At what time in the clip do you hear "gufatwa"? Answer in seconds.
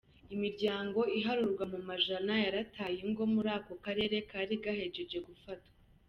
5.27-5.73